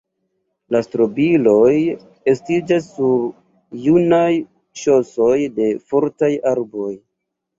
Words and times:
La 0.75 0.79
strobiloj 0.85 1.73
estiĝas 2.31 2.87
sur 2.95 3.27
junaj 3.83 4.31
ŝosoj 4.85 5.37
de 5.59 5.69
fortaj 5.93 6.33
arboj. 6.53 6.91